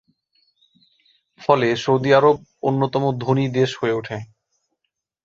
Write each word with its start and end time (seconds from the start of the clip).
ফলে 1.41 1.67
Saudi 1.75 2.09
Arab 2.13 2.37
অন্যতম 2.63 3.03
ধনী 3.17 3.45
দেশ 3.49 3.69
হয়ে 3.79 3.97
উঠে। 3.99 4.17